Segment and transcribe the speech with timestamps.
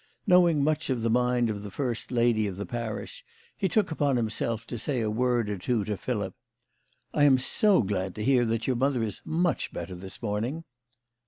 [0.25, 3.23] Knowing much of the mind of the first lady of the parish,
[3.55, 6.33] he took upon himself to say a word or two to Philip."
[7.13, 10.63] I am so glad to hear that your mother is much better this morning."